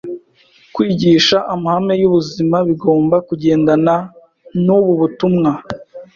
Kwigisha 0.73 1.37
amahame 1.53 1.93
y’ubuzima 2.01 2.57
bigomba 2.67 3.15
kugendana 3.27 3.93
n’ubu 4.63 4.91
butumwa 5.01 5.51